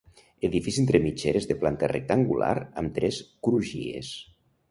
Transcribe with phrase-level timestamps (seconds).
[0.47, 3.19] Edifici entre mitgeres de planta rectangular amb tres
[3.49, 4.13] crugies.